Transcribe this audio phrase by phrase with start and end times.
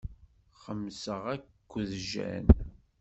[0.63, 2.53] Xemmseɣ akked Jane.